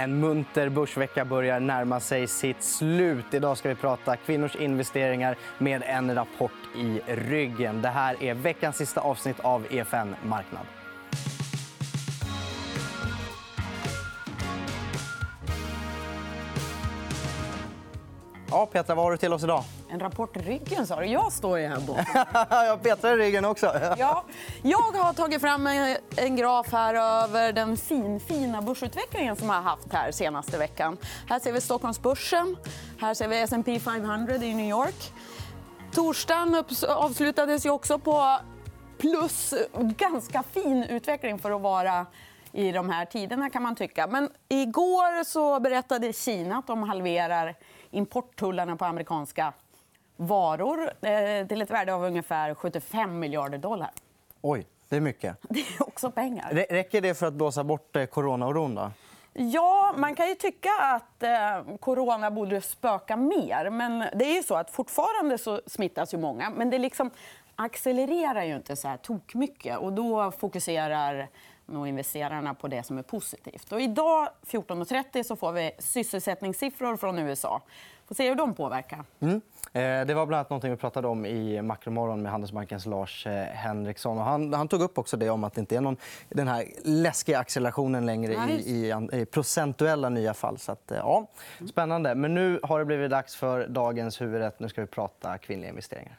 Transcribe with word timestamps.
En 0.00 0.20
munter 0.20 0.68
börsvecka 0.68 1.24
börjar 1.24 1.60
närma 1.60 2.00
sig 2.00 2.26
sitt 2.26 2.62
slut. 2.62 3.34
Idag 3.34 3.58
ska 3.58 3.68
vi 3.68 3.74
prata 3.74 4.16
kvinnors 4.16 4.56
investeringar 4.56 5.36
med 5.58 5.82
en 5.86 6.14
rapport 6.14 6.52
i 6.76 7.00
ryggen. 7.06 7.82
Det 7.82 7.88
här 7.88 8.22
är 8.22 8.34
veckans 8.34 8.76
sista 8.76 9.00
avsnitt 9.00 9.40
av 9.40 9.66
EFN 9.70 10.14
Marknad. 10.24 10.79
Ja, 18.50 18.66
Petra, 18.66 18.94
vad 18.94 19.04
har 19.04 19.10
du 19.10 19.16
till 19.16 19.32
oss 19.32 19.44
idag? 19.44 19.64
En 19.90 20.00
rapport 20.00 20.36
i 20.36 20.40
ryggen, 20.40 20.86
sa 20.86 21.00
du. 21.00 21.06
Jag 21.06 21.32
står 21.32 21.58
ju 21.58 21.66
här 21.66 21.80
borta. 21.80 22.26
ja, 22.50 22.78
Petra 22.82 23.12
i 23.12 23.16
ryggen 23.16 23.44
också. 23.44 23.66
ja, 23.98 24.24
jag 24.62 24.78
har 24.78 25.12
tagit 25.12 25.40
fram 25.40 25.66
en 26.16 26.36
graf 26.36 26.72
här 26.72 26.94
över 26.94 27.52
den 27.52 27.76
fin, 27.76 28.20
fina 28.20 28.62
börsutvecklingen 28.62 29.36
som 29.36 29.50
har 29.50 29.60
haft 29.60 29.92
här 29.92 30.12
senaste 30.12 30.58
veckan. 30.58 30.96
Här 31.28 31.38
ser 31.40 31.52
vi 31.52 31.60
Stockholmsbörsen. 31.60 32.56
Här 33.00 33.14
ser 33.14 33.28
vi 33.28 33.40
S&P 33.40 33.80
500 33.80 34.34
i 34.34 34.54
New 34.54 34.68
York. 34.68 35.12
Torsdagen 35.92 36.64
avslutades 36.88 37.66
ju 37.66 37.70
också 37.70 37.98
på 37.98 38.38
plus. 38.98 39.54
Ganska 39.80 40.42
fin 40.42 40.82
utveckling 40.82 41.38
för 41.38 41.50
att 41.50 41.60
vara 41.60 42.06
i 42.52 42.72
de 42.72 42.90
här 42.90 43.04
tiderna. 43.04 43.50
kan 43.50 43.62
man 43.62 43.76
tycka. 43.76 44.06
Men 44.06 44.28
igår 44.48 45.24
så 45.24 45.60
berättade 45.60 46.12
Kina 46.12 46.58
att 46.58 46.66
de 46.66 46.82
halverar 46.82 47.56
importtullarna 47.90 48.76
på 48.76 48.84
amerikanska 48.84 49.52
varor 50.16 50.90
eh, 51.00 51.46
till 51.46 51.62
ett 51.62 51.70
värde 51.70 51.94
av 51.94 52.04
ungefär 52.04 52.54
75 52.54 53.18
miljarder 53.18 53.58
dollar. 53.58 53.90
Oj, 54.40 54.66
det 54.88 54.96
är 54.96 55.00
mycket. 55.00 55.36
Det 55.48 55.60
är 55.60 55.88
också 55.88 56.10
pengar. 56.10 56.66
Räcker 56.70 57.00
det 57.00 57.14
för 57.14 57.26
att 57.26 57.34
blåsa 57.34 57.64
bort 57.64 57.96
eh, 57.96 58.04
coronaoron? 58.04 58.92
Ja, 59.32 59.94
man 59.96 60.14
kan 60.14 60.28
ju 60.28 60.34
tycka 60.34 60.70
att 60.80 61.22
eh, 61.22 61.76
corona 61.80 62.30
borde 62.30 62.60
spöka 62.60 63.16
mer. 63.16 63.70
Men 63.70 63.98
det 63.98 64.24
är 64.24 64.34
ju 64.34 64.42
så 64.42 64.54
att 64.54 64.70
fortfarande 64.70 65.38
så 65.38 65.60
smittas 65.66 66.14
ju 66.14 66.18
många. 66.18 66.50
Men 66.50 66.70
det 66.70 66.78
liksom 66.78 67.10
accelererar 67.56 68.44
ju 68.44 68.56
inte 68.56 68.76
så 68.76 68.88
här 68.88 68.96
tokmycket. 68.96 69.78
Och 69.78 69.92
då 69.92 70.30
fokuserar 70.30 71.28
nog 71.70 71.88
investerarna 71.88 72.54
på 72.54 72.68
det 72.68 72.82
som 72.82 72.98
är 72.98 73.02
positivt. 73.02 73.72
Och 73.72 73.80
idag 73.80 74.28
14.30 74.46 75.22
så 75.22 75.36
får 75.36 75.52
vi 75.52 75.70
sysselsättningssiffror 75.78 76.96
från 76.96 77.18
USA. 77.18 77.62
Får 78.08 78.14
se 78.14 78.28
hur 78.28 78.34
de 78.34 78.54
påverkar. 78.54 79.04
Mm. 79.20 79.40
Eh, 79.72 80.06
det 80.06 80.14
var 80.14 80.26
bland 80.26 80.38
annat 80.38 80.50
något 80.50 80.64
vi 80.64 80.76
pratade 80.76 81.08
om 81.08 81.26
i 81.26 81.62
Makromorgon 81.62 82.22
med 82.22 82.32
Handelsbankens 82.32 82.86
Lars 82.86 83.26
eh, 83.26 83.44
Henriksson. 83.44 84.18
Han, 84.18 84.54
han, 84.54 84.68
tog 84.68 84.82
upp 84.82 84.98
också 84.98 85.16
det 85.16 85.30
om 85.30 85.44
att 85.44 85.54
det 85.54 85.60
inte 85.60 85.76
är 85.76 85.80
någon, 85.80 85.96
den 86.28 86.48
här 86.48 86.64
läskiga 86.84 87.38
accelerationen 87.38 88.06
längre 88.06 88.32
i, 88.32 88.70
i, 88.70 88.94
i, 89.12 89.26
procentuella 89.26 90.08
nya 90.08 90.34
fall. 90.34 90.58
Så 90.58 90.72
att, 90.72 90.90
eh, 90.90 90.98
ja, 90.98 91.30
spännande. 91.68 92.14
Men 92.14 92.34
nu 92.34 92.60
har 92.62 92.78
det 92.78 92.84
blivit 92.84 93.10
dags 93.10 93.36
för 93.36 93.66
dagens 93.66 94.20
huvudrätt. 94.20 94.60
Nu 94.60 94.68
ska 94.68 94.80
vi 94.80 94.86
prata 94.86 95.38
kvinnliga 95.38 95.70
investeringar. 95.70 96.18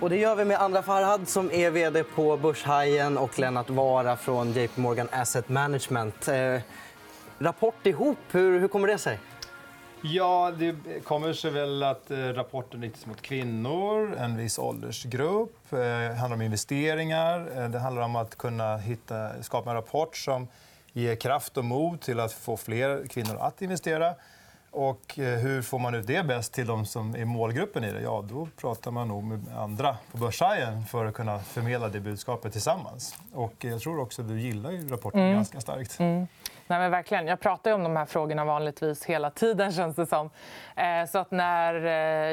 Och 0.00 0.10
det 0.10 0.16
gör 0.16 0.36
vi 0.36 0.44
med 0.44 0.60
Andra 0.60 0.82
Farhad 0.82 1.28
som 1.28 1.50
är 1.52 1.70
vd 1.70 2.04
på 2.04 2.36
Börshajen 2.36 3.18
och 3.18 3.38
Lennart 3.38 3.70
Vara 3.70 4.16
från 4.16 4.52
JP 4.52 4.80
Morgan 4.80 5.08
Asset 5.12 5.48
Management. 5.48 6.28
Eh, 6.28 6.60
rapport 7.38 7.86
ihop, 7.86 8.18
hur, 8.30 8.60
hur 8.60 8.68
kommer 8.68 8.88
det 8.88 8.98
sig? 8.98 9.18
Ja, 10.02 10.52
det 10.58 10.74
kommer 11.04 11.32
sig 11.32 11.50
väl 11.50 11.82
att 11.82 12.10
eh, 12.10 12.16
rapporten 12.18 12.82
riktas 12.82 13.06
mot 13.06 13.22
kvinnor, 13.22 14.16
en 14.18 14.36
viss 14.36 14.58
åldersgrupp. 14.58 15.56
Det 15.70 16.16
handlar 16.20 16.36
om 16.36 16.42
investeringar. 16.42 17.48
Eh, 17.56 17.68
det 17.68 17.78
handlar 17.78 18.02
om 18.02 18.16
att 18.16 18.38
kunna 18.38 18.76
hitta, 18.76 19.42
skapa 19.42 19.70
en 19.70 19.76
rapport 19.76 20.16
som 20.16 20.48
ger 20.92 21.16
kraft 21.16 21.56
och 21.56 21.64
mod 21.64 22.00
till 22.00 22.20
att 22.20 22.32
få 22.32 22.56
fler 22.56 23.06
kvinnor 23.08 23.36
att 23.40 23.62
investera. 23.62 24.14
Och 24.70 25.18
eh, 25.18 25.38
hur 25.38 25.62
får 25.62 25.78
man 25.78 25.94
ut 25.94 26.06
det 26.06 26.26
bäst 26.26 26.52
till 26.52 26.66
de 26.66 26.86
som 26.86 27.14
är 27.14 27.24
målgruppen 27.24 27.84
i 27.84 27.92
det? 27.92 28.00
Ja, 28.00 28.24
då 28.28 28.48
pratar 28.56 28.90
man 28.90 29.08
nog 29.08 29.24
med 29.24 29.40
andra 29.56 29.96
på 30.12 30.18
Börshajen 30.18 30.82
för 30.82 31.04
att 31.04 31.14
kunna 31.14 31.38
förmedla 31.38 31.88
det 31.88 32.00
budskapet 32.00 32.52
tillsammans. 32.52 33.18
Och 33.34 33.54
jag 33.58 33.80
tror 33.80 34.00
också 34.00 34.22
att 34.22 34.28
du 34.28 34.40
gillar 34.40 34.90
rapporten 34.90 35.20
mm. 35.20 35.34
ganska 35.34 35.60
starkt. 35.60 36.00
Mm. 36.00 36.26
Nej, 36.66 36.78
men 36.78 36.90
verkligen. 36.90 37.26
Jag 37.26 37.40
pratar 37.40 37.72
om 37.72 37.82
de 37.82 37.96
här 37.96 38.06
frågorna 38.06 38.44
vanligtvis 38.44 39.04
hela 39.04 39.30
tiden. 39.30 39.72
Känns 39.80 39.96
det 39.96 40.06
som. 40.06 40.30
Eh, 40.76 41.06
så 41.08 41.18
att 41.18 41.30
när 41.30 41.74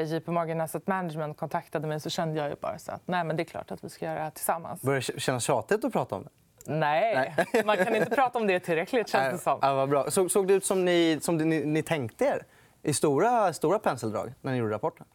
eh, 0.00 0.12
JP 0.14 0.30
Morgan 0.30 0.60
Asset 0.60 0.86
Management 0.86 1.36
kontaktade 1.36 1.86
mig 1.86 2.00
så 2.00 2.10
kände 2.10 2.40
jag 2.40 2.48
ju 2.48 2.56
bara 2.60 2.78
så 2.78 2.92
att 2.92 3.02
nej, 3.04 3.24
men 3.24 3.36
det 3.36 3.42
är 3.42 3.44
klart 3.44 3.70
att 3.70 3.84
vi 3.84 3.88
ska 3.88 4.04
göra 4.04 4.14
det 4.14 4.22
här 4.22 4.30
tillsammans. 4.30 4.82
Börjar 4.82 5.04
det 5.14 5.20
kännas 5.20 5.44
tjatigt 5.44 5.84
att 5.84 5.92
prata 5.92 6.16
om 6.16 6.22
det? 6.22 6.30
Nej. 6.66 7.34
Man 7.64 7.76
kan 7.76 7.96
inte 7.96 8.10
prata 8.10 8.38
om 8.38 8.46
det 8.46 8.60
tillräckligt. 8.60 9.08
Känns 9.08 9.38
det 9.38 9.44
som. 9.44 9.58
Ja, 9.62 9.74
vad 9.74 9.88
bra. 9.88 10.10
Så, 10.10 10.28
såg 10.28 10.48
det 10.48 10.54
ut 10.54 10.64
som 10.64 10.84
ni, 10.84 11.18
som 11.22 11.36
ni, 11.36 11.66
ni 11.66 11.82
tänkte 11.82 12.24
er 12.24 12.46
i 12.82 12.94
stora, 12.94 13.52
stora 13.52 13.78
penseldrag 13.78 14.34
när 14.40 14.52
ni 14.52 14.58
gjorde 14.58 14.74
rapporten? 14.74 15.06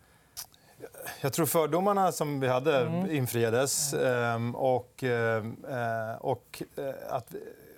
Jag 1.21 1.33
tror 1.33 1.45
fördomarna 1.45 2.11
som 2.11 2.39
vi 2.39 2.47
hade 2.47 2.77
mm. 2.81 3.11
infriades. 3.11 3.93
Ehm, 3.93 4.55
och, 4.55 5.03
eh, 5.03 5.43
och 6.19 6.63
eh, 6.77 6.93
att 7.09 7.35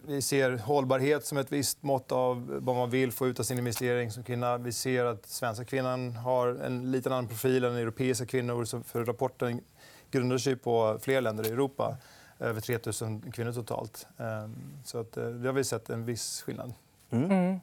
vi 0.07 0.21
ser 0.21 0.57
hållbarhet 0.57 1.25
som 1.25 1.37
ett 1.37 1.51
visst 1.51 1.83
mått 1.83 2.11
av 2.11 2.59
vad 2.61 2.75
man 2.75 2.89
vill 2.89 3.11
få 3.11 3.27
ut 3.27 3.39
av 3.39 3.43
sin 3.43 3.57
investering 3.57 4.11
som 4.11 4.23
kvinna. 4.23 4.57
Vi 4.57 4.71
ser 4.71 5.05
att 5.05 5.25
svenska 5.25 5.65
kvinnan 5.65 6.15
har 6.15 6.47
en 6.47 6.91
lite 6.91 7.09
annan 7.09 7.27
profil 7.27 7.63
än 7.63 7.75
europeiska 7.75 8.25
kvinnor. 8.25 8.83
För 8.83 9.05
rapporten 9.05 9.61
grundar 10.11 10.37
sig 10.37 10.55
på 10.55 10.97
fler 11.01 11.21
länder 11.21 11.47
i 11.47 11.49
Europa 11.49 11.97
över 12.39 12.61
3 12.61 12.79
000 13.01 13.31
kvinnor 13.33 13.51
totalt. 13.51 14.07
Ehm, 14.17 14.55
så 14.83 14.99
att, 14.99 15.17
eh, 15.17 15.25
det 15.25 15.47
har 15.47 15.53
vi 15.53 15.63
sett 15.63 15.89
en 15.89 16.05
viss 16.05 16.41
skillnad. 16.41 16.73
Mm. 17.11 17.31
Mm. 17.31 17.59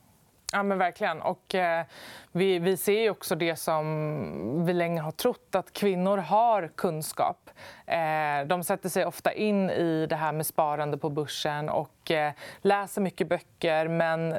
Ja, 0.53 0.62
men 0.62 0.78
verkligen. 0.78 1.22
Och, 1.22 1.55
eh, 1.55 1.84
vi, 2.33 2.59
vi 2.59 2.77
ser 2.77 3.10
också 3.10 3.34
det 3.34 3.56
som 3.56 4.66
vi 4.66 4.72
länge 4.72 5.00
har 5.00 5.12
trott, 5.12 5.55
att 5.55 5.72
kvinnor 5.72 6.19
har 6.19 6.71
kunskap. 6.75 7.50
Eh, 7.87 8.47
de 8.47 8.65
sätter 8.65 8.88
sig 8.88 9.06
ofta 9.06 9.33
in 9.33 9.71
i 9.71 10.06
det 10.06 10.16
här 10.16 10.33
med 10.33 10.47
sparande 10.47 10.99
på 10.99 11.10
börsen 11.10 11.69
och 11.69 12.02
och 12.11 12.35
läser 12.61 13.01
mycket 13.01 13.29
böcker. 13.29 13.89
Men 13.89 14.33
eh, 14.33 14.39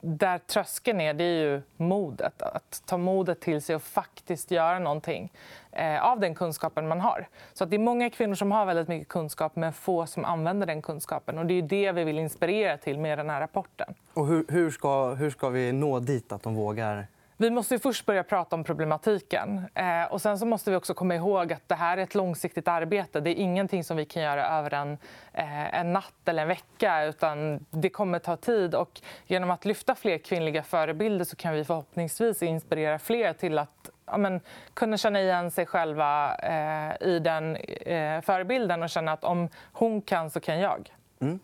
där 0.00 0.38
tröskeln 0.38 1.00
är, 1.00 1.14
det 1.14 1.24
är 1.24 1.42
ju 1.42 1.62
modet. 1.76 2.42
Att 2.42 2.82
ta 2.86 2.96
modet 2.96 3.40
till 3.40 3.62
sig 3.62 3.76
och 3.76 3.82
faktiskt 3.82 4.50
göra 4.50 4.78
någonting 4.78 5.32
eh, 5.72 6.04
av 6.04 6.20
den 6.20 6.34
kunskapen 6.34 6.88
man 6.88 7.00
har. 7.00 7.28
Så 7.52 7.64
att 7.64 7.70
det 7.70 7.76
är 7.76 7.80
många 7.80 8.10
kvinnor 8.10 8.34
som 8.34 8.52
har 8.52 8.66
väldigt 8.66 8.88
mycket 8.88 9.08
kunskap 9.08 9.56
men 9.56 9.72
få 9.72 10.06
som 10.06 10.24
använder 10.24 10.66
den 10.66 10.82
kunskapen. 10.82 11.38
Och 11.38 11.46
det 11.46 11.54
är 11.54 11.62
det 11.62 11.92
vi 11.92 12.04
vill 12.04 12.18
inspirera 12.18 12.78
till 12.78 12.98
med 12.98 13.18
den 13.18 13.30
här 13.30 13.40
rapporten. 13.40 13.94
Och 14.14 14.26
hur, 14.26 14.44
hur, 14.48 14.70
ska, 14.70 15.14
hur 15.14 15.30
ska 15.30 15.48
vi 15.48 15.72
nå 15.72 16.00
dit 16.00 16.32
att 16.32 16.42
de 16.42 16.54
vågar 16.54 17.06
vi 17.40 17.50
måste 17.50 17.78
först 17.78 18.06
börja 18.06 18.22
prata 18.22 18.56
om 18.56 18.64
problematiken. 18.64 19.64
Eh, 19.74 20.04
och 20.04 20.22
sen 20.22 20.38
så 20.38 20.46
måste 20.46 20.70
vi 20.70 20.76
också 20.76 20.94
komma 20.94 21.14
ihåg 21.14 21.52
att 21.52 21.68
det 21.68 21.74
här 21.74 21.98
är 21.98 22.02
ett 22.02 22.14
långsiktigt 22.14 22.68
arbete. 22.68 23.20
Det 23.20 23.30
är 23.30 23.34
ingenting 23.34 23.84
som 23.84 23.96
vi 23.96 24.04
kan 24.04 24.22
göra 24.22 24.48
över 24.48 24.74
en, 24.74 24.98
eh, 25.32 25.74
en 25.74 25.92
natt 25.92 26.28
eller 26.28 26.42
en 26.42 26.48
vecka. 26.48 27.04
utan 27.04 27.66
Det 27.70 27.88
kommer 27.88 28.18
ta 28.18 28.36
tid. 28.36 28.74
Och 28.74 29.00
genom 29.26 29.50
att 29.50 29.64
lyfta 29.64 29.94
fler 29.94 30.18
kvinnliga 30.18 30.62
förebilder 30.62 31.24
så 31.24 31.36
kan 31.36 31.54
vi 31.54 31.64
förhoppningsvis 31.64 32.42
inspirera 32.42 32.98
fler 32.98 33.32
till 33.32 33.58
att 33.58 33.90
ja, 34.06 34.16
men, 34.16 34.40
kunna 34.74 34.96
känna 34.96 35.20
igen 35.20 35.50
sig 35.50 35.66
själva 35.66 36.36
eh, 36.36 37.08
i 37.08 37.18
den 37.18 37.56
eh, 37.56 38.20
förebilden 38.20 38.82
och 38.82 38.90
känna 38.90 39.12
att 39.12 39.24
om 39.24 39.48
hon 39.72 40.02
kan 40.02 40.30
så 40.30 40.40
kan 40.40 40.60
jag. 40.60 40.92
Mm. 41.20 41.40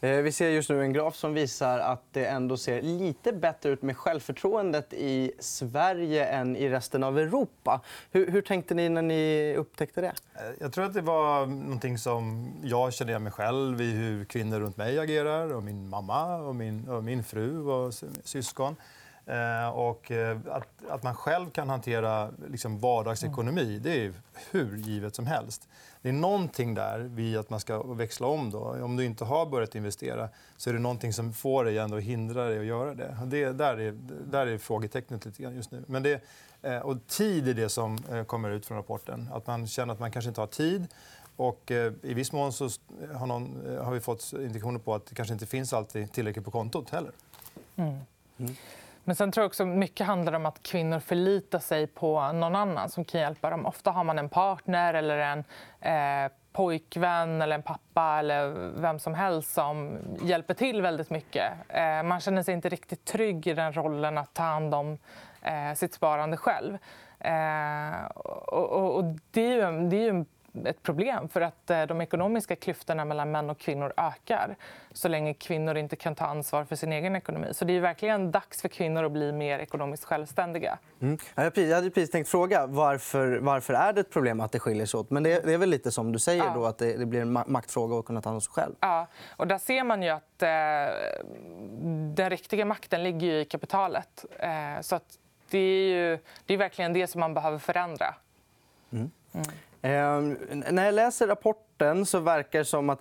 Eh, 0.00 0.16
vi 0.16 0.32
ser 0.32 0.50
just 0.50 0.70
nu 0.70 0.82
en 0.82 0.92
graf 0.92 1.16
som 1.16 1.34
visar 1.34 1.78
att 1.78 2.02
det 2.12 2.26
ändå 2.26 2.56
ser 2.56 2.82
lite 2.82 3.32
bättre 3.32 3.70
ut 3.70 3.82
med 3.82 3.96
självförtroendet 3.96 4.92
i 4.92 5.32
Sverige 5.38 6.26
än 6.26 6.56
i 6.56 6.68
resten 6.68 7.04
av 7.04 7.18
Europa. 7.18 7.80
Hur, 8.10 8.30
hur 8.30 8.42
tänkte 8.42 8.74
ni 8.74 8.88
när 8.88 9.02
ni 9.02 9.54
upptäckte 9.56 10.00
det? 10.00 10.12
Eh, 10.34 10.42
jag 10.60 10.72
tror 10.72 10.84
att 10.84 10.94
det 10.94 11.00
var 11.00 11.46
någonting 11.46 11.98
som 11.98 12.52
jag 12.62 12.92
kände 12.92 13.10
igen 13.12 13.22
mig 13.22 13.32
själv 13.32 13.80
i 13.80 13.92
hur 13.92 14.24
kvinnor 14.24 14.60
runt 14.60 14.76
mig 14.76 14.98
agerar. 14.98 15.54
Och 15.54 15.62
min 15.62 15.88
mamma, 15.88 16.36
och 16.36 16.56
min, 16.56 16.88
och 16.88 17.04
min 17.04 17.24
fru 17.24 17.66
och 17.66 17.94
syskon. 18.24 18.76
Eh, 19.28 19.68
och 19.68 20.10
att, 20.50 20.68
att 20.88 21.02
man 21.02 21.14
själv 21.14 21.50
kan 21.50 21.68
hantera 21.68 22.30
liksom 22.48 22.78
vardagsekonomi 22.78 23.78
det 23.78 24.04
är 24.04 24.12
hur 24.50 24.76
givet 24.76 25.14
som 25.14 25.26
helst. 25.26 25.68
Det 26.02 26.08
är 26.08 26.12
någonting 26.12 26.74
där 26.74 26.98
vid 26.98 27.36
att 27.36 27.50
man 27.50 27.60
ska 27.60 27.82
växla 27.82 28.26
om. 28.26 28.50
Då. 28.50 28.84
Om 28.84 28.96
du 28.96 29.04
inte 29.04 29.24
har 29.24 29.46
börjat 29.46 29.74
investera 29.74 30.28
så 30.56 30.70
är 30.70 30.74
det 30.74 30.80
någonting 30.80 31.12
som 31.12 31.32
får 31.32 31.64
dig 31.64 31.78
ändå 31.78 31.98
hindra 31.98 32.44
dig 32.44 32.58
att 32.58 32.64
göra 32.64 32.94
det. 32.94 33.16
det 33.26 33.52
där, 33.52 33.80
är, 33.80 33.94
där 34.30 34.46
är 34.46 34.58
frågetecknet 34.58 35.24
lite 35.24 35.42
grann 35.42 35.54
just 35.54 35.70
nu. 35.70 35.84
Men 35.86 36.02
det, 36.02 36.22
eh, 36.62 36.78
och 36.78 37.06
tid 37.06 37.48
är 37.48 37.54
det 37.54 37.68
som 37.68 37.98
eh, 38.12 38.24
kommer 38.24 38.50
ut 38.50 38.66
från 38.66 38.76
rapporten. 38.76 39.28
Att 39.32 39.46
man 39.46 39.66
känner 39.66 39.94
att 39.94 40.00
man 40.00 40.10
kanske 40.10 40.28
inte 40.28 40.40
har 40.40 40.46
tid. 40.46 40.86
Och 41.36 41.70
eh, 41.70 41.92
I 42.02 42.14
viss 42.14 42.32
mån 42.32 42.52
så 42.52 42.68
har, 43.14 43.26
någon, 43.26 43.78
har 43.82 43.92
vi 43.92 44.00
fått 44.00 44.32
indikationer 44.32 44.78
på 44.78 44.94
att 44.94 45.06
det 45.06 45.14
kanske 45.14 45.32
inte 45.32 45.46
finns 45.46 45.72
alltid 45.72 46.12
tillräckligt 46.12 46.44
på 46.44 46.50
kontot 46.50 46.90
heller. 46.90 47.12
Mm. 47.76 47.98
Mm. 48.38 48.54
Men 49.08 49.16
sen 49.16 49.32
tror 49.32 49.42
jag 49.42 49.48
också 49.48 49.66
mycket 49.66 50.06
handlar 50.06 50.32
om 50.32 50.46
att 50.46 50.62
kvinnor 50.62 51.00
förlitar 51.00 51.58
sig 51.58 51.86
på 51.86 52.32
någon 52.32 52.54
annan 52.54 52.88
som 52.88 53.04
kan 53.04 53.20
hjälpa 53.20 53.50
dem. 53.50 53.66
Ofta 53.66 53.90
har 53.90 54.04
man 54.04 54.18
en 54.18 54.28
partner 54.28 54.94
eller 54.94 55.18
en 55.18 55.44
eh, 55.80 56.32
pojkvän 56.52 57.42
eller 57.42 57.54
en 57.54 57.62
pappa 57.62 58.18
eller 58.18 58.70
vem 58.80 58.98
som 58.98 59.14
helst 59.14 59.54
som 59.54 59.98
hjälper 60.22 60.54
till 60.54 60.82
väldigt 60.82 61.10
mycket. 61.10 61.52
Eh, 61.68 62.02
man 62.02 62.20
känner 62.20 62.42
sig 62.42 62.54
inte 62.54 62.68
riktigt 62.68 63.04
trygg 63.04 63.46
i 63.46 63.54
den 63.54 63.72
rollen 63.72 64.18
att 64.18 64.34
ta 64.34 64.42
hand 64.42 64.74
om 64.74 64.98
eh, 65.42 65.74
sitt 65.74 65.94
sparande 65.94 66.36
själv. 66.36 66.78
Eh, 67.20 68.04
och, 68.14 68.72
och, 68.72 68.96
och 68.96 69.04
det 69.30 69.40
är 69.40 69.54
ju, 69.54 69.88
det 69.88 69.96
är 69.96 70.12
ju 70.12 70.24
ett 70.64 70.82
problem 70.82 71.28
för 71.28 71.40
att 71.40 71.70
eh, 71.70 71.82
de 71.82 72.00
ekonomiska 72.00 72.56
klyftorna 72.56 73.04
mellan 73.04 73.30
män 73.30 73.50
och 73.50 73.58
kvinnor 73.58 73.92
ökar 73.96 74.56
så 74.92 75.08
länge 75.08 75.34
kvinnor 75.34 75.76
inte 75.76 75.96
kan 75.96 76.14
ta 76.14 76.24
ansvar 76.24 76.64
för 76.64 76.76
sin 76.76 76.92
egen 76.92 77.16
ekonomi. 77.16 77.46
Så 77.52 77.64
det 77.64 77.72
är 77.72 77.80
verkligen 77.80 78.30
dags 78.30 78.62
för 78.62 78.68
kvinnor 78.68 79.04
att 79.04 79.12
bli 79.12 79.32
mer 79.32 79.58
ekonomiskt 79.58 80.04
självständiga. 80.04 80.78
Mm. 81.00 81.18
Jag 81.34 81.74
hade 81.74 81.90
precis 81.90 82.10
tänkt 82.10 82.28
fråga 82.28 82.66
varför, 82.66 83.38
varför 83.38 83.74
är 83.74 83.92
det 83.92 84.00
ett 84.00 84.10
problem 84.10 84.40
att 84.40 84.52
det 84.52 84.58
skiljer 84.58 84.86
sig 84.86 85.00
åt. 85.00 85.10
Men 85.10 85.22
det, 85.22 85.32
är 85.32 85.58
väl 85.58 85.70
lite 85.70 85.92
som 85.92 86.12
du 86.12 86.18
säger, 86.18 86.44
ja. 86.44 86.52
då, 86.54 86.66
att 86.66 86.78
det, 86.78 86.96
det, 86.96 87.06
blir 87.06 87.20
en 87.20 87.32
maktfråga 87.32 87.98
att 87.98 88.04
kunna 88.04 88.22
ta 88.22 88.28
hand 88.28 88.36
om 88.36 88.40
sig 88.40 88.52
själv. 88.52 88.74
Ja, 88.80 89.06
och 89.36 89.46
där 89.46 89.58
ser 89.58 89.84
man 89.84 90.02
ju 90.02 90.08
att 90.08 90.42
eh, 90.42 90.48
den 92.14 92.30
riktiga 92.30 92.64
makten 92.64 93.02
ligger 93.02 93.32
i 93.32 93.44
kapitalet. 93.44 94.24
Eh, 94.38 94.80
så 94.80 94.96
att 94.96 95.18
det 95.50 95.58
är 95.58 95.88
ju 95.88 96.18
det 96.46 96.54
är 96.54 96.58
verkligen 96.58 96.92
det 96.92 97.06
som 97.06 97.20
man 97.20 97.34
behöver 97.34 97.58
förändra. 97.58 98.14
Mm. 98.92 99.10
Mm. 99.34 99.46
Eh, 99.82 100.20
när 100.72 100.84
jag 100.84 100.94
läser 100.94 101.26
rapporten 101.26 102.06
så 102.06 102.20
verkar 102.20 102.58
det 102.58 102.64
som 102.64 102.90
att 102.90 103.00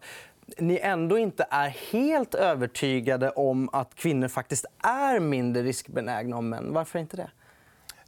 ni 0.57 0.79
ändå 0.79 1.17
inte 1.17 1.47
är 1.49 1.69
helt 1.69 2.35
övertygade 2.35 3.29
om 3.29 3.69
att 3.73 3.95
kvinnor 3.95 4.27
faktiskt 4.27 4.65
är 4.83 5.19
mindre 5.19 5.63
riskbenägna 5.63 6.37
än 6.37 6.49
män. 6.49 6.73
Varför 6.73 6.99
inte 6.99 7.17
det? 7.17 7.29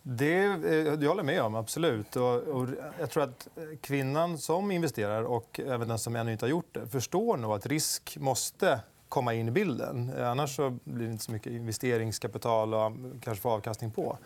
Det, 0.04 0.44
eh, 0.44 0.74
jag 0.74 1.10
håller 1.10 1.24
med 1.24 1.42
om. 1.42 1.56
absolut. 1.56 2.16
Och, 2.16 2.36
och 2.36 2.68
jag 3.00 3.10
tror 3.10 3.24
att 3.24 3.48
kvinnan 3.82 4.38
som 4.38 4.72
investerar 4.72 5.24
och 5.24 5.60
även 5.60 5.88
den 5.88 6.00
som 6.00 6.16
ännu 6.16 6.32
inte 6.32 6.46
har 6.46 6.50
gjort 6.50 6.74
det 6.74 6.88
förstår 6.88 7.38
nog 7.38 7.52
att 7.52 7.66
risk 7.66 8.18
måste 8.20 8.80
komma 9.10 9.34
in 9.34 9.48
i 9.48 9.52
bilden. 9.52 10.14
Eh, 10.18 10.30
annars 10.30 10.56
så 10.56 10.78
blir 10.84 11.06
det 11.06 11.12
inte 11.12 11.24
så 11.24 11.32
mycket 11.32 11.52
investeringskapital 11.52 12.74
och 12.74 12.92
kanske 13.22 13.42
få 13.42 13.50
avkastning 13.50 13.92
på. 13.92 14.18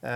Eh, 0.00 0.10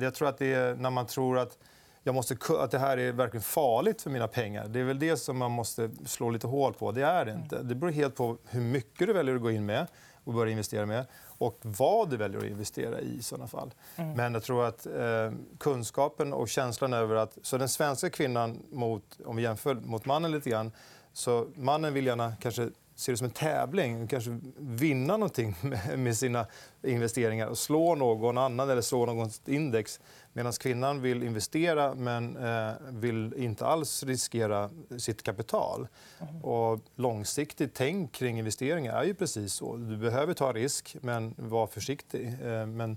jag 0.00 0.14
tror 0.14 0.28
att 0.28 0.38
det 0.38 0.54
är 0.54 0.74
när 0.74 0.90
man 0.90 1.06
tror 1.06 1.38
att 1.38 1.58
jag 2.02 2.14
måste, 2.14 2.36
att 2.58 2.70
det 2.70 2.78
här 2.78 2.96
är 2.96 3.12
verkligen 3.12 3.42
farligt 3.42 4.02
för 4.02 4.10
mina 4.10 4.28
pengar. 4.28 4.68
Det 4.68 4.80
är 4.80 4.84
väl 4.84 4.98
det 4.98 5.16
som 5.16 5.38
man 5.38 5.50
måste 5.50 5.90
slå 6.06 6.30
lite 6.30 6.46
hål 6.46 6.74
på. 6.74 6.92
Det 6.92 7.02
är 7.02 7.24
det 7.24 7.32
inte. 7.32 7.62
Det 7.62 7.74
beror 7.74 7.92
helt 7.92 8.14
på 8.14 8.38
hur 8.48 8.60
mycket 8.60 9.06
du 9.06 9.12
väljer 9.12 9.34
att 9.34 9.42
gå 9.42 9.50
in 9.50 9.66
med 9.66 9.86
och 10.24 10.32
börja 10.32 10.52
investera 10.52 10.86
med 10.86 11.06
och 11.24 11.58
vad 11.62 12.10
du 12.10 12.16
väljer 12.16 12.38
att 12.38 12.46
investera 12.46 13.00
i. 13.00 13.16
i 13.18 13.22
såna 13.22 13.46
fall. 13.46 13.74
Mm. 13.96 14.12
Men 14.12 14.34
jag 14.34 14.42
tror 14.42 14.64
att 14.64 14.86
eh, 14.86 15.32
kunskapen 15.58 16.32
och 16.32 16.48
känslan 16.48 16.92
över 16.92 17.14
att... 17.14 17.38
Så 17.42 17.58
den 17.58 17.68
svenska 17.68 18.10
kvinnan, 18.10 18.62
mot, 18.70 19.20
om 19.24 19.36
vi 19.36 19.42
jämför 19.42 19.74
mot 19.74 20.04
mannen 20.04 20.30
lite 20.30 20.50
grann, 20.50 20.72
så 21.12 21.46
mannen 21.54 21.94
vill 21.94 22.06
gärna 22.06 22.32
kanske 22.40 22.70
se 23.02 23.12
det 23.12 23.16
som 23.16 23.24
en 23.24 23.30
tävling, 23.30 24.06
kanske 24.06 24.38
vinna 24.56 25.16
någonting 25.16 25.56
med 25.96 26.16
sina 26.16 26.46
investeringar 26.82 27.46
och 27.46 27.58
slå 27.58 27.94
någon 27.94 28.38
annan 28.38 28.70
eller 28.70 28.82
slå 28.82 29.06
något 29.06 29.48
index. 29.48 30.00
Medan 30.32 30.52
kvinnan 30.52 31.02
vill 31.02 31.22
investera 31.22 31.94
men 31.94 32.36
eh, 32.36 32.72
vill 32.90 33.34
inte 33.36 33.66
alls 33.66 34.02
riskera 34.02 34.70
sitt 34.98 35.22
kapital. 35.22 35.88
Mm. 36.20 36.44
Och 36.44 36.80
långsiktigt 36.94 37.74
tänk 37.74 38.12
kring 38.12 38.38
investeringar 38.38 39.00
är 39.00 39.04
ju 39.04 39.14
precis 39.14 39.52
så. 39.52 39.76
Du 39.76 39.96
behöver 39.96 40.34
ta 40.34 40.52
risk, 40.52 40.96
men 41.00 41.34
var 41.38 41.66
försiktig. 41.66 42.26
Eh, 42.26 42.66
men, 42.66 42.96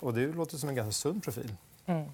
och 0.00 0.14
det 0.14 0.26
låter 0.26 0.56
som 0.56 0.68
en 0.68 0.74
ganska 0.74 0.92
sund 0.92 1.22
profil. 1.22 1.56
Mm. 1.86 2.10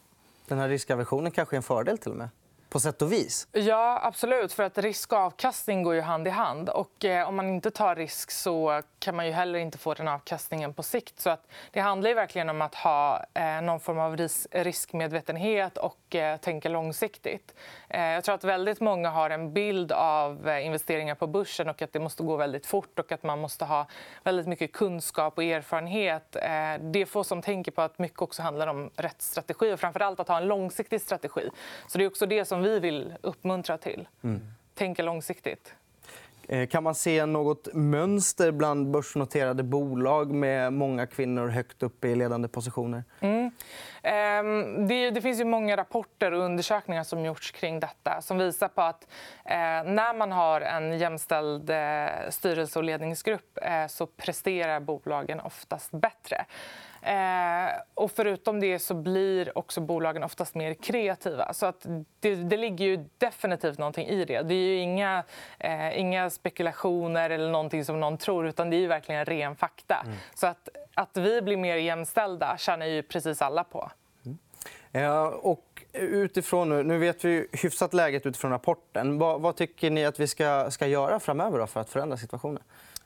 Den 0.48 0.58
här 0.58 0.68
riskaversionen 0.68 1.32
kanske 1.32 1.54
är 1.54 1.58
en 1.58 1.62
fördel 1.62 1.98
till 1.98 2.10
och 2.10 2.18
med? 2.18 2.28
På 2.70 2.80
sätt 2.80 3.02
och 3.02 3.12
vis? 3.12 3.48
Ja, 3.52 4.00
absolut. 4.02 4.52
För 4.52 4.62
att 4.62 4.78
Risk 4.78 5.12
och 5.12 5.18
avkastning 5.18 5.82
går 5.82 5.94
ju 5.94 6.00
hand 6.00 6.26
i 6.26 6.30
hand. 6.30 6.68
Och, 6.68 7.04
eh, 7.04 7.28
om 7.28 7.36
man 7.36 7.48
inte 7.48 7.70
tar 7.70 7.96
risk 7.96 8.30
så 8.30 8.82
kan 9.00 9.16
man 9.16 9.26
ju 9.26 9.32
heller 9.32 9.58
inte 9.58 9.78
få 9.78 9.94
den 9.94 10.08
avkastningen 10.08 10.74
på 10.74 10.82
sikt. 10.82 11.20
Så 11.20 11.30
att 11.30 11.46
det 11.70 11.80
handlar 11.80 12.14
verkligen 12.14 12.48
om 12.48 12.62
att 12.62 12.74
ha 12.74 13.24
eh, 13.34 13.60
någon 13.62 13.80
form 13.80 13.98
av 13.98 14.16
ris 14.16 14.48
riskmedvetenhet 14.50 15.78
och 15.78 16.14
eh, 16.14 16.36
tänka 16.36 16.68
långsiktigt. 16.68 17.54
Eh, 17.88 18.02
jag 18.02 18.24
tror 18.24 18.34
att 18.34 18.44
väldigt 18.44 18.80
många 18.80 19.10
har 19.10 19.30
en 19.30 19.52
bild 19.52 19.92
av 19.92 20.48
eh, 20.48 20.66
investeringar 20.66 21.14
på 21.14 21.26
börsen 21.26 21.68
och 21.68 21.82
att 21.82 21.92
det 21.92 22.00
måste 22.00 22.22
gå 22.22 22.36
väldigt 22.36 22.66
fort 22.66 22.98
och 22.98 23.12
att 23.12 23.22
man 23.22 23.38
måste 23.38 23.64
ha 23.64 23.86
väldigt 24.24 24.46
mycket 24.46 24.72
kunskap 24.72 25.38
och 25.38 25.44
erfarenhet. 25.44 26.36
Eh, 26.36 26.40
det 26.80 27.00
är 27.00 27.04
få 27.04 27.24
som 27.24 27.42
tänker 27.42 27.72
på 27.72 27.82
att 27.82 27.98
mycket 27.98 28.22
också 28.22 28.42
handlar 28.42 28.66
om 28.66 28.90
rätt 28.96 29.22
strategi 29.22 29.72
och 29.72 29.80
framförallt 29.80 30.20
att 30.20 30.28
ha 30.28 30.36
en 30.36 30.46
långsiktig 30.46 31.00
strategi. 31.00 31.50
Så 31.86 31.98
det 31.98 32.04
är 32.04 32.08
också 32.08 32.26
det 32.26 32.44
som 32.44 32.62
vi 32.62 32.80
vill 32.80 33.14
uppmuntra 33.20 33.78
till. 33.78 34.08
Mm. 34.22 34.40
Tänka 34.74 35.02
långsiktigt. 35.02 35.74
Eh, 36.52 36.66
kan 36.66 36.82
man 36.82 36.94
se 36.94 37.26
något 37.26 37.68
mönster 37.74 38.52
bland 38.52 38.90
börsnoterade 38.90 39.62
bolag 39.62 40.30
med 40.30 40.72
många 40.72 41.06
kvinnor 41.06 41.48
högt 41.48 41.82
upp 41.82 42.04
i 42.04 42.14
ledande 42.14 42.48
positioner? 42.48 43.04
Mm. 43.20 43.50
Ehm, 44.02 44.88
det, 44.88 45.20
finns 45.20 45.40
ju 45.40 45.44
många 45.44 45.76
rapporter 45.76 46.32
och 46.32 46.42
undersökningar 46.42 47.04
som 47.04 47.24
gjorts 47.24 47.50
kring 47.50 47.80
detta 47.80 48.20
som 48.20 48.38
visar 48.38 48.68
på 48.68 48.82
att 48.82 49.06
eh, 49.44 49.56
när 49.84 50.14
man 50.14 50.32
har 50.32 50.60
en 50.60 50.98
jämställd 50.98 51.70
eh, 51.70 52.06
styrelse 52.30 52.78
och 52.78 52.84
ledningsgrupp 52.84 53.58
eh, 53.62 53.86
så 53.86 54.06
presterar 54.06 54.80
bolagen 54.80 55.40
oftast 55.40 55.90
bättre. 55.90 56.46
Eh, 57.02 57.80
och 57.94 58.10
förutom 58.10 58.60
det 58.60 58.78
så 58.78 58.94
blir 58.94 59.58
också 59.58 59.80
bolagen 59.80 60.22
oftast 60.22 60.54
mer 60.54 60.74
kreativa. 60.74 61.52
Så 61.52 61.66
att 61.66 61.86
det, 62.20 62.34
det 62.34 62.56
ligger 62.56 62.84
ju 62.84 63.04
definitivt 63.18 63.78
någonting 63.78 64.06
i 64.06 64.24
det. 64.24 64.42
Det 64.42 64.54
är 64.54 64.82
inga, 64.82 65.24
eh, 65.58 65.98
inga 65.98 66.30
spekulationer 66.30 67.30
eller 67.30 67.50
någonting 67.50 67.84
som 67.84 68.00
någon 68.00 68.18
tror 68.18 68.46
utan 68.46 68.70
det 68.70 68.76
är 68.76 68.88
verkligen 68.88 69.24
ren 69.24 69.56
fakta. 69.56 70.02
Mm. 70.04 70.16
Så 70.34 70.46
att, 70.46 70.68
att 70.94 71.16
vi 71.16 71.42
blir 71.42 71.56
mer 71.56 71.76
jämställda 71.76 72.56
tjänar 72.58 72.86
ju 72.86 73.02
precis 73.02 73.42
alla 73.42 73.64
på. 73.64 73.90
Mm. 74.26 74.38
Eh, 74.92 75.24
och 75.24 75.84
utifrån 75.92 76.68
nu, 76.68 76.82
nu 76.82 76.98
vet 76.98 77.24
vi 77.24 77.48
hyfsat 77.52 77.94
läget 77.94 78.26
utifrån 78.26 78.50
rapporten. 78.50 79.18
Vad, 79.18 79.40
vad 79.40 79.56
tycker 79.56 79.90
ni 79.90 80.04
att 80.04 80.20
vi 80.20 80.26
ska, 80.26 80.70
ska 80.70 80.86
göra 80.86 81.20
framöver 81.20 81.66
för 81.66 81.80
att 81.80 81.90
förändra 81.90 82.16
situationen? 82.16 82.62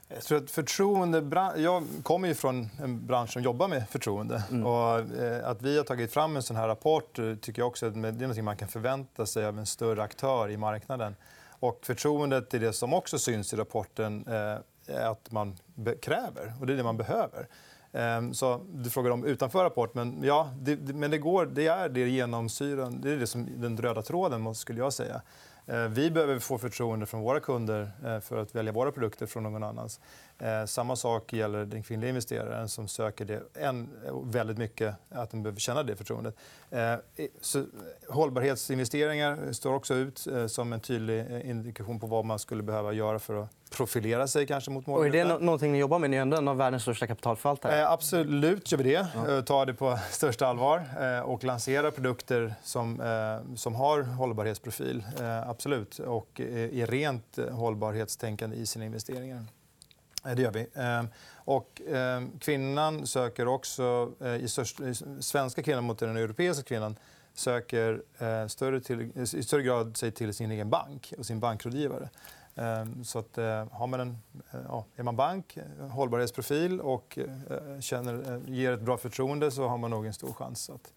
Jag 0.08 0.22
tror 0.22 0.38
att 0.38 0.50
förtroende... 0.50 1.52
Jag 1.56 1.84
kommer 2.02 2.28
ju 2.28 2.34
från 2.34 2.70
en 2.82 3.06
bransch 3.06 3.32
som 3.32 3.42
jobbar 3.42 3.68
med 3.68 3.88
förtroende. 3.88 4.42
Mm. 4.50 4.66
Och 4.66 4.98
eh, 4.98 5.48
att 5.48 5.62
vi 5.62 5.76
har 5.76 5.84
tagit 5.84 6.12
fram 6.12 6.36
en 6.36 6.42
sån 6.42 6.56
här 6.56 6.68
rapport 6.68 7.18
eh, 7.18 7.34
tycker 7.34 7.62
jag 7.62 7.68
också 7.68 7.90
det 7.90 8.08
är 8.08 8.28
något 8.28 8.44
man 8.44 8.56
kan 8.56 8.68
förvänta 8.68 9.26
sig 9.26 9.46
av 9.46 9.58
en 9.58 9.66
större 9.66 10.02
aktör 10.02 10.50
i 10.50 10.56
marknaden. 10.56 11.16
Och 11.48 11.80
förtroendet 11.82 12.54
är 12.54 12.60
det 12.60 12.72
som 12.72 12.94
också 12.94 13.18
syns 13.18 13.52
i 13.52 13.56
rapporten 13.56 14.26
eh, 14.26 15.11
att 15.11 15.30
man 15.30 15.56
kräver. 16.02 16.52
och 16.61 16.66
Det 16.66 16.73
är 16.73 16.76
det 16.76 16.82
man 16.82 16.96
behöver. 16.96 17.49
Ehm, 17.92 18.34
så 18.34 18.61
du 18.73 18.90
frågar 18.90 19.11
om 19.11 19.25
utanför 19.25 19.64
rapport, 19.64 19.94
men, 19.94 20.23
ja, 20.23 20.50
det, 20.61 20.76
men 20.76 21.11
det, 21.11 21.18
går, 21.18 21.46
det 21.46 21.66
är 21.66 21.88
det 21.88 22.08
genomsyran, 22.08 23.00
det 23.00 23.11
är 23.11 23.16
det 23.16 23.26
som 23.26 23.49
den 23.61 23.76
röda 23.76 24.02
tråden, 24.02 24.54
skulle 24.54 24.78
jag 24.78 24.92
säga. 24.92 25.23
Eh, 25.66 25.88
vi 25.88 26.11
behöver 26.11 26.38
få 26.38 26.59
förtroende 26.59 27.06
från 27.06 27.21
våra 27.21 27.40
kunder 27.40 27.90
eh, 28.04 28.21
för 28.21 28.37
att 28.38 28.54
välja 28.54 28.73
våra 28.73 28.92
produkter 28.92 29.26
från 29.26 29.42
någon 29.42 29.62
annans. 29.62 30.00
Eh, 30.38 30.64
samma 30.64 30.97
sak 30.97 31.33
gäller 31.33 31.64
den 31.64 31.83
kvinnliga 31.83 32.09
investeraren 32.09 32.68
som 32.68 32.88
söker 32.88 33.25
det 33.25 33.42
en, 33.54 33.88
väldigt 34.25 34.59
mycket, 34.59 34.94
att 35.09 35.30
den 35.30 35.42
behöver 35.42 35.61
känna 35.61 35.83
det 35.83 35.97
förtroendet. 35.97 36.37
Så, 37.40 37.64
hållbarhetsinvesteringar 38.09 39.52
står 39.52 39.75
också 39.75 39.94
ut 39.94 40.26
som 40.47 40.73
en 40.73 40.80
tydlig 40.80 41.44
indikation 41.44 42.00
på 42.00 42.06
vad 42.06 42.25
man 42.25 42.38
skulle 42.38 42.62
behöva 42.62 42.92
göra 42.92 43.18
för 43.18 43.42
att 43.42 43.50
profilera 43.76 44.26
sig 44.26 44.47
kanske 44.47 44.71
mot 44.71 44.87
målgruppen. 44.87 45.31
är 45.31 45.35
det 45.35 45.45
någonting 45.45 45.73
ni 45.73 45.78
jobbar 45.78 45.99
med? 45.99 46.11
Ni 46.11 46.16
är 46.16 46.21
ändå 46.23 46.37
en 46.37 46.49
av 46.49 46.57
världens 46.57 46.83
största 46.83 47.07
kapitalförvaltare. 47.07 47.81
Eh, 47.81 47.90
absolut 47.90 48.73
gör 48.73 48.78
vi 48.78 48.85
det. 48.85 49.07
Ja. 49.14 49.43
Tar 49.43 49.66
det 49.66 49.75
på 49.75 49.99
största 50.11 50.47
allvar 50.47 50.85
eh, 51.00 51.21
och 51.21 51.45
lanserar 51.45 51.90
produkter 51.90 52.54
som, 52.62 53.00
eh, 53.00 53.57
som 53.57 53.75
har 53.75 54.02
hållbarhetsprofil. 54.02 55.04
Eh, 55.21 55.49
absolut. 55.49 55.99
Och 55.99 56.40
är 56.40 56.87
rent 56.87 57.38
hållbarhetstänkande 57.50 58.57
i 58.57 58.66
sina 58.66 58.85
investeringar. 58.85 59.45
Det 60.23 60.43
gör 60.43 60.50
vi. 60.50 60.66
Och, 61.35 61.83
kvinnan 62.40 63.07
söker 63.07 63.49
också... 63.49 64.12
I, 64.40 64.49
störst, 64.49 64.81
svenska 65.21 65.62
kvinnan 65.62 65.85
mot 65.85 65.99
den 65.99 66.16
europeiska 66.16 66.62
kvinnan 66.62 66.97
söker 67.35 68.02
större 68.49 68.81
till, 68.81 69.12
i 69.35 69.43
större 69.43 69.62
grad 69.62 69.97
sig 69.97 70.11
till 70.11 70.35
sin 70.35 70.50
egen 70.50 70.71
bank 70.71 71.12
och 71.19 71.26
sin 71.26 71.40
bankrådgivare. 71.40 72.09
Ehm, 72.56 73.04
så 73.04 73.18
att, 73.18 73.38
eh, 73.38 73.66
har 73.70 73.87
man 73.87 74.00
en, 74.00 74.18
eh, 74.52 74.61
ja, 74.68 74.84
är 74.96 75.02
man 75.02 75.16
bank, 75.16 75.56
eh, 75.56 75.87
hållbarhetsprofil 75.87 76.80
och 76.80 77.18
känner, 77.80 78.40
ger 78.46 78.73
ett 78.73 78.80
bra 78.80 78.96
förtroende 78.96 79.50
så 79.50 79.68
har 79.68 79.78
man 79.78 79.90
nog 79.90 80.06
en 80.06 80.14
stor 80.14 80.32
chans 80.32 80.70
att 80.70 80.92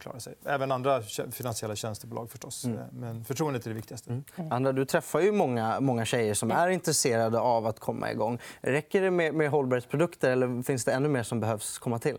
klara 0.00 0.20
sig. 0.20 0.34
Även 0.44 0.72
andra 0.72 1.02
finansiella 1.30 1.76
tjänstebolag. 1.76 2.30
förstås. 2.30 2.64
Mm. 2.64 2.78
Men 2.92 3.24
förtroendet 3.24 3.66
är 3.66 3.70
det 3.70 3.76
viktigaste. 3.76 4.10
Mm. 4.10 4.24
mm. 4.36 4.52
Andra, 4.52 4.72
du 4.72 4.84
träffar 4.84 5.20
ju 5.20 5.32
många, 5.32 5.80
många 5.80 6.04
tjejer 6.04 6.34
som 6.34 6.50
är 6.50 6.68
intresserade 6.68 7.40
av 7.40 7.66
att 7.66 7.80
komma 7.80 8.12
igång. 8.12 8.38
Räcker 8.60 9.02
det 9.02 9.10
med, 9.10 9.34
med 9.34 9.50
hållbarhetsprodukter 9.50 10.30
eller 10.30 10.62
finns 10.62 10.84
det 10.84 10.92
ännu 10.92 11.08
mer 11.08 11.22
som 11.22 11.40
behövs 11.40 11.78
komma 11.78 11.98
till? 11.98 12.18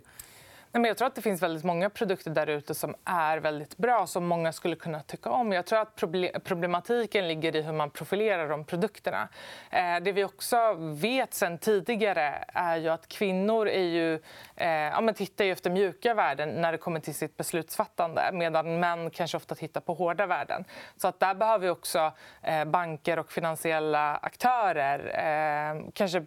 Nej, 0.72 0.82
men 0.82 0.88
jag 0.88 0.98
tror 0.98 1.08
att 1.08 1.16
det 1.16 1.22
finns 1.22 1.44
väldigt 1.44 1.64
många 1.64 1.90
produkter 1.90 2.32
där 2.32 2.48
ute 2.48 2.76
som 2.76 2.96
är 3.06 3.38
väldigt 3.38 3.78
bra 3.78 4.08
som 4.08 4.26
många 4.26 4.52
skulle 4.52 4.76
kunna 4.76 5.02
tycka 5.02 5.30
om. 5.30 5.52
Jag 5.52 5.66
tror 5.66 5.80
att 5.80 5.96
problematiken 6.44 7.28
ligger 7.28 7.56
i 7.56 7.62
hur 7.62 7.74
man 7.74 7.90
profilerar 7.90 8.50
de 8.50 8.66
produkterna. 8.66 9.28
Eh, 9.70 10.00
det 10.02 10.12
vi 10.12 10.24
också 10.24 10.74
vet 10.80 11.34
sen 11.34 11.58
tidigare 11.58 12.46
är 12.48 12.78
ju 12.78 12.90
att 12.90 13.08
kvinnor 13.08 13.68
är 13.68 13.84
ju, 13.84 14.14
eh, 14.56 14.70
ja, 14.70 15.02
men 15.02 15.14
tittar 15.14 15.46
ju 15.46 15.52
efter 15.52 15.70
mjuka 15.70 16.14
värden 16.14 16.50
när 16.50 16.72
det 16.72 16.78
kommer 16.78 17.00
till 17.00 17.16
sitt 17.16 17.38
beslutsfattande 17.38 18.30
medan 18.34 18.80
män 18.80 19.10
kanske 19.10 19.38
ofta 19.38 19.56
tittar 19.56 19.82
på 19.82 19.94
hårda 19.94 20.26
värden. 20.26 20.66
Så 20.98 21.08
att 21.08 21.20
där 21.20 21.34
behöver 21.34 21.66
vi 21.66 21.70
också 21.70 22.12
eh, 22.42 22.66
banker 22.66 23.20
och 23.20 23.32
finansiella 23.32 24.16
aktörer 24.16 25.00
eh, 25.00 25.92
kanske 25.94 26.26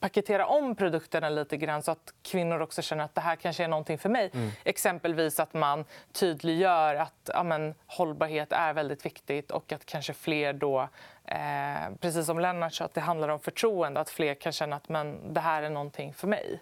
paketera 0.00 0.46
om 0.46 0.74
produkterna 0.74 1.28
lite 1.28 1.56
grann 1.56 1.82
så 1.82 1.90
att 1.90 2.14
kvinnor 2.22 2.60
också 2.60 2.82
känner 2.82 3.04
att 3.04 3.14
det 3.14 3.20
här 3.20 3.36
kanske 3.36 3.64
är 3.64 3.68
någonting 3.68 3.98
för 3.98 4.08
mig. 4.08 4.30
Mm. 4.34 4.50
Exempelvis 4.64 5.40
att 5.40 5.54
man 5.54 5.84
tydliggör 6.12 6.94
att 6.94 7.30
ja, 7.34 7.42
men, 7.42 7.74
hållbarhet 7.86 8.52
är 8.52 8.72
väldigt 8.72 9.06
viktigt 9.06 9.50
och 9.50 9.72
att 9.72 9.86
kanske 9.86 10.12
fler 10.12 10.52
då, 10.52 10.88
eh, 11.24 11.94
precis 12.00 12.26
som 12.26 12.38
Lennart 12.38 12.74
sa, 12.74 12.84
att 12.84 12.94
det 12.94 13.00
handlar 13.00 13.28
om 13.28 13.40
förtroende. 13.40 14.00
Att 14.00 14.10
fler 14.10 14.34
kan 14.34 14.52
känna 14.52 14.76
att 14.76 14.88
men, 14.88 15.34
det 15.34 15.40
här 15.40 15.62
är 15.62 15.70
någonting 15.70 16.14
för 16.14 16.26
mig. 16.26 16.60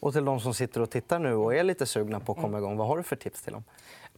Och 0.00 0.12
till 0.12 0.24
de 0.24 0.40
som 0.40 0.54
sitter 0.54 0.80
och 0.80 0.90
tittar 0.90 1.18
nu 1.18 1.34
och 1.34 1.54
är 1.54 1.62
lite 1.62 1.86
sugna 1.86 2.20
på 2.20 2.32
att 2.32 2.40
komma 2.40 2.58
igång, 2.58 2.76
vad 2.76 2.86
har 2.86 2.96
du 2.96 3.02
för 3.02 3.16
tips 3.16 3.42
till 3.42 3.52
dem? 3.52 3.64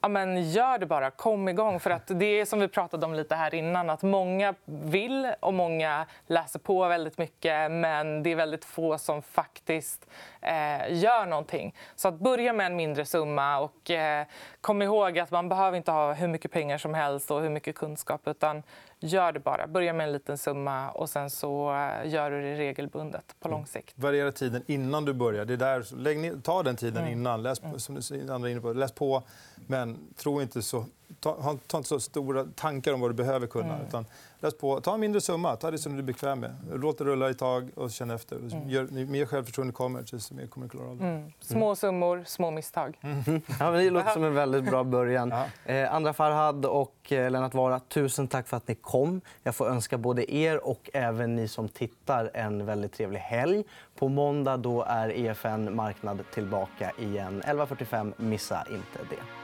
Ja, 0.05 0.09
men 0.09 0.51
gör 0.51 0.79
det 0.79 0.87
bara. 0.87 1.11
Kom 1.11 1.49
igång. 1.49 1.81
För 1.81 1.91
att 1.91 2.07
det 2.07 2.27
är 2.41 2.45
som 2.45 2.61
vi 2.61 2.69
pratade 2.69 3.07
om 3.07 3.15
lite 3.15 3.35
här 3.35 3.55
innan. 3.55 3.91
att 3.91 4.03
Många 4.03 4.55
vill 4.65 5.33
och 5.41 5.55
många 5.55 6.07
läser 6.27 6.59
på 6.59 6.89
väldigt 6.89 7.19
mycket 7.19 7.71
men 7.71 8.23
det 8.23 8.31
är 8.31 8.37
väldigt 8.37 8.65
få 8.65 8.99
som 8.99 9.23
faktiskt 9.23 10.07
eh, 10.41 10.99
gör 11.03 11.27
någonting. 11.27 11.75
Så 11.95 12.09
att 12.09 12.15
börja 12.15 12.53
med 12.53 12.67
en 12.67 12.77
mindre 12.77 13.05
summa. 13.05 13.59
och 13.61 13.91
eh, 13.91 14.27
Kom 14.61 14.83
ihåg 14.83 15.19
att 15.19 15.31
man 15.31 15.49
behöver 15.49 15.77
inte 15.77 15.91
ha 15.91 16.13
hur 16.13 16.29
mycket 16.29 16.51
pengar 16.51 16.79
som 16.79 16.95
helst 16.95 17.31
och 17.31 17.41
hur 17.41 17.51
mycket 17.51 17.77
kunskap. 17.77 18.21
utan 18.29 18.63
Gör 19.05 19.33
det 19.33 19.41
bara. 19.41 19.67
Börja 19.67 19.93
med 19.93 20.07
en 20.07 20.13
liten 20.13 20.39
summa 20.39 20.91
och 20.91 21.09
sen 21.09 21.31
så 21.31 21.73
eh, 21.75 22.11
gör 22.13 22.31
du 22.31 22.43
det 22.43 22.55
regelbundet 22.55 23.37
på 23.41 23.49
lång 23.49 23.67
sikt. 23.67 23.97
Mm. 23.99 24.03
Variera 24.07 24.33
tiden 24.33 24.65
innan 24.67 25.05
du 25.05 25.13
börjar. 25.13 25.45
Det 25.45 25.57
där, 25.57 25.72
lägg 25.97 26.19
ner, 26.19 26.37
ta 26.43 26.63
den 26.63 26.77
tiden 26.77 27.03
mm. 27.03 27.13
innan. 27.13 27.43
Läs, 27.43 27.63
mm. 27.63 27.79
som 27.81 27.95
du 27.95 28.33
andra 28.33 28.51
inne 28.51 28.61
på, 28.61 28.73
läs 28.73 28.93
på, 28.93 29.23
men 29.67 29.99
tro 30.17 30.43
inte 30.43 30.63
så, 30.63 30.87
ta, 31.21 31.57
ta 31.67 31.77
inte 31.77 31.89
så 31.89 32.01
stora 32.01 32.45
tankar 32.55 32.93
om 32.93 33.01
vad 33.01 33.11
du 33.11 33.15
behöver 33.15 33.47
kunna. 33.47 33.75
Mm. 33.75 33.87
Utan 33.87 34.07
läs 34.41 34.59
på. 34.59 34.81
Ta 34.81 34.95
en 34.95 35.01
mindre 35.01 35.21
summa. 35.21 35.57
Ta 35.57 35.71
det 35.71 35.79
som 35.79 35.93
du 35.93 35.99
är 35.99 36.03
bekväm 36.03 36.41
med. 36.41 36.55
Låt 36.75 36.99
det 36.99 37.05
rulla 37.05 37.31
ett 37.31 37.39
tag 37.39 37.71
och 37.75 37.91
känn 37.91 38.11
efter. 38.11 38.37
Mm. 38.37 38.71
Gör, 38.71 39.07
mer 39.07 39.27
självförtroende 39.27 39.73
kommer, 39.73 40.05
desto 40.11 40.35
mer 40.35 40.47
kommer 40.47 40.67
du 40.67 40.71
klara 40.71 40.89
av 40.89 40.97
det. 40.97 41.05
Mm. 41.07 41.33
Små 41.41 41.77
summor, 41.77 42.25
små 42.27 42.51
misstag. 42.51 42.99
Mm. 43.03 43.41
Ja, 43.61 43.71
det 43.71 43.91
låter 43.91 44.11
som 44.11 44.25
en 44.25 44.35
väldigt 44.35 44.65
bra 44.65 44.85
början. 44.85 45.33
eh, 45.65 45.95
Andra 45.95 46.13
Farhad 46.13 46.67
och 46.67 47.13
eh, 47.13 47.31
Lennart 47.31 47.55
Vara, 47.55 47.81
tusen 47.81 48.29
tack 48.29 48.49
för 48.49 48.57
att 48.57 48.69
ni 48.69 48.75
kom. 48.75 49.21
Jag 49.43 49.55
får 49.55 49.69
önska 49.69 49.99
både 49.99 50.35
er 50.35 50.67
och 50.67 50.91
även 50.93 51.37
ni 51.37 51.49
som 51.49 51.69
tittar 51.69 52.31
en 52.35 52.67
väldigt 52.67 52.93
trevlig 52.93 53.21
helg. 53.21 53.65
På 53.99 54.09
måndag 54.09 54.57
då 54.57 54.83
är 54.83 55.09
EFN 55.09 55.77
Marknad 55.77 56.19
tillbaka 56.35 56.93
igen. 56.99 57.43
11.45. 57.47 58.13
Missa 58.17 58.65
inte 58.71 58.99
det. 59.11 59.42